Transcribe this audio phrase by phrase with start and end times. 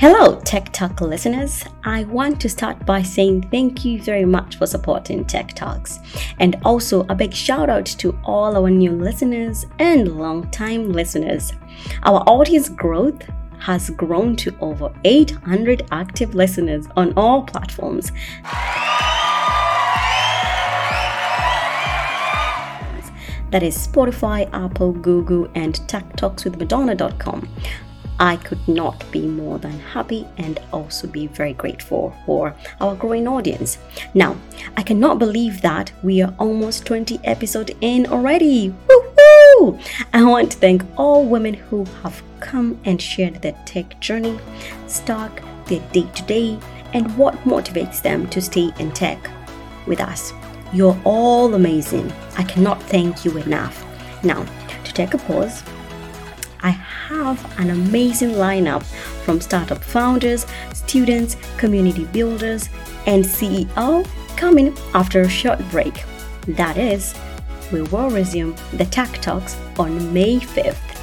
[0.00, 1.62] Hello, Tech Talk listeners.
[1.84, 5.98] I want to start by saying thank you very much for supporting Tech Talks.
[6.38, 11.52] And also a big shout out to all our new listeners and long-time listeners.
[12.04, 13.22] Our audience growth
[13.58, 18.10] has grown to over 800 active listeners on all platforms.
[23.50, 27.48] That is Spotify, Apple, Google, and TechTalksWithMadona.com.
[28.20, 33.26] I could not be more than happy and also be very grateful for our growing
[33.26, 33.78] audience.
[34.12, 34.36] Now,
[34.76, 38.74] I cannot believe that we are almost 20 episodes in already.
[38.86, 39.80] Woohoo!
[40.12, 44.38] I want to thank all women who have come and shared their tech journey,
[44.86, 46.58] stock, their day to day,
[46.92, 49.30] and what motivates them to stay in tech
[49.86, 50.34] with us.
[50.74, 52.12] You're all amazing.
[52.36, 53.82] I cannot thank you enough.
[54.22, 54.44] Now,
[54.84, 55.62] to take a pause,
[56.62, 58.82] I have an amazing lineup
[59.24, 62.68] from startup founders, students, community builders,
[63.06, 66.04] and CEO coming after a short break.
[66.46, 67.14] That is,
[67.72, 70.98] we will resume the Tech Talks on May 5th.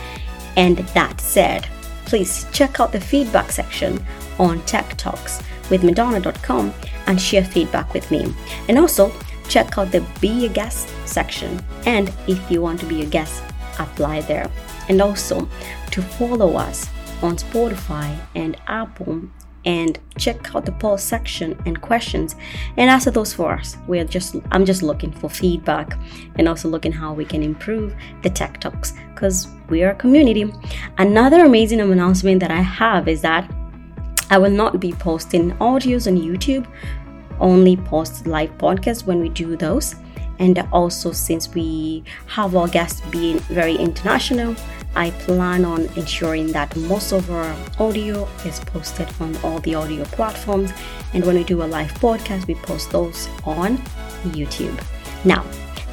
[0.55, 1.67] And that said,
[2.05, 4.03] please check out the feedback section
[4.39, 6.73] on Tech Talks with Madona.com
[7.07, 8.33] and share feedback with me.
[8.67, 9.11] And also,
[9.47, 11.59] check out the Be a Guest section.
[11.85, 13.43] And if you want to be a guest,
[13.79, 14.49] apply there
[14.89, 15.47] and also
[15.91, 16.89] to follow us
[17.21, 19.23] on Spotify and Apple
[19.65, 22.35] and check out the poll section and questions
[22.77, 23.75] and answer those for us.
[23.85, 25.99] We're just I'm just looking for feedback
[26.37, 30.53] and also looking how we can improve the tech talks because we are a community.
[30.97, 33.51] Another amazing announcement that I have is that
[34.29, 36.65] I will not be posting audios on YouTube,
[37.39, 39.95] only post live podcasts when we do those.
[40.39, 44.55] And also, since we have our guests being very international,
[44.95, 50.03] I plan on ensuring that most of our audio is posted on all the audio
[50.05, 50.71] platforms.
[51.13, 53.77] And when we do a live podcast, we post those on
[54.23, 54.79] YouTube.
[55.25, 55.43] Now,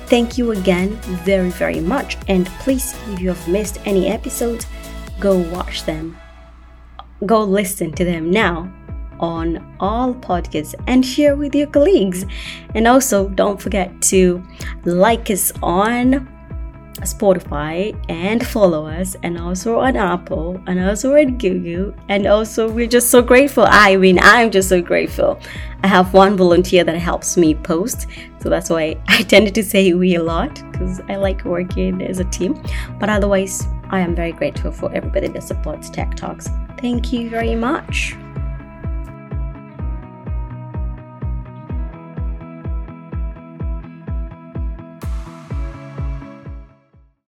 [0.07, 0.91] thank you again
[1.25, 2.17] very, very much.
[2.29, 4.67] And please, if you have missed any episodes,
[5.21, 6.17] go watch them.
[7.27, 8.73] Go listen to them now
[9.25, 12.27] on all podcasts and share with your colleagues.
[12.75, 14.43] And also, don't forget to
[14.85, 16.29] like us on
[17.01, 21.93] Spotify and follow us, and also on Apple, and also on Google.
[22.09, 23.65] And also, we're just so grateful.
[23.69, 25.41] I mean, I'm just so grateful.
[25.83, 28.07] I have one volunteer that helps me post,
[28.41, 32.21] so that's why I tended to say we a lot because I like working as
[32.21, 32.63] a team.
[33.01, 36.49] But otherwise, I am very grateful for everybody that supports Tech Talks.
[36.79, 38.17] Thank you very much.